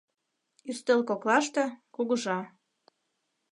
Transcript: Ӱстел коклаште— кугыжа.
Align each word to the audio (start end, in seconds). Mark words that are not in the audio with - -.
Ӱстел 0.69 0.99
коклаште— 1.09 1.63
кугыжа. 1.95 2.39